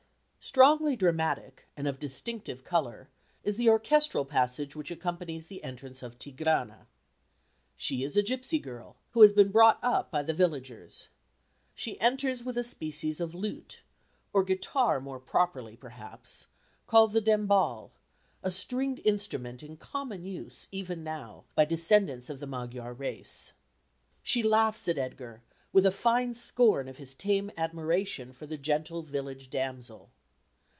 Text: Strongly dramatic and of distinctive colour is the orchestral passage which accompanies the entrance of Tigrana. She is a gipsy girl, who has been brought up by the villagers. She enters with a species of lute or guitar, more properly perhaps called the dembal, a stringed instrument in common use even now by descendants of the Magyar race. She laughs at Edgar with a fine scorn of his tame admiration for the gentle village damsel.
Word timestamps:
Strongly 0.43 0.95
dramatic 0.95 1.67
and 1.77 1.87
of 1.87 1.99
distinctive 1.99 2.63
colour 2.63 3.09
is 3.43 3.57
the 3.57 3.69
orchestral 3.69 4.25
passage 4.25 4.75
which 4.75 4.89
accompanies 4.89 5.45
the 5.45 5.63
entrance 5.63 6.01
of 6.01 6.17
Tigrana. 6.17 6.87
She 7.75 8.03
is 8.03 8.17
a 8.17 8.23
gipsy 8.23 8.57
girl, 8.57 8.97
who 9.11 9.21
has 9.21 9.31
been 9.31 9.51
brought 9.51 9.77
up 9.83 10.09
by 10.09 10.23
the 10.23 10.33
villagers. 10.33 11.09
She 11.75 12.01
enters 12.01 12.43
with 12.43 12.57
a 12.57 12.63
species 12.63 13.21
of 13.21 13.35
lute 13.35 13.83
or 14.33 14.43
guitar, 14.43 14.99
more 14.99 15.19
properly 15.19 15.77
perhaps 15.77 16.47
called 16.87 17.13
the 17.13 17.21
dembal, 17.21 17.91
a 18.41 18.49
stringed 18.49 18.99
instrument 19.05 19.61
in 19.61 19.77
common 19.77 20.25
use 20.25 20.67
even 20.71 21.03
now 21.03 21.45
by 21.53 21.65
descendants 21.65 22.31
of 22.31 22.39
the 22.39 22.47
Magyar 22.47 22.93
race. 22.95 23.53
She 24.23 24.41
laughs 24.41 24.87
at 24.87 24.97
Edgar 24.97 25.43
with 25.71 25.85
a 25.85 25.91
fine 25.91 26.33
scorn 26.33 26.87
of 26.87 26.97
his 26.97 27.13
tame 27.13 27.51
admiration 27.57 28.33
for 28.33 28.47
the 28.47 28.57
gentle 28.57 29.03
village 29.03 29.51
damsel. 29.51 30.09